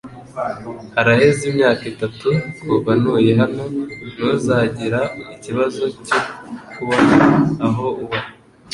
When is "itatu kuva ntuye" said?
1.93-3.31